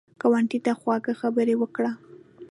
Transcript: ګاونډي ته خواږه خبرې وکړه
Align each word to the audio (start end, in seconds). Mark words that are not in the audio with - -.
ګاونډي 0.21 0.59
ته 0.65 0.71
خواږه 0.79 1.13
خبرې 1.21 1.55
وکړه 1.57 1.91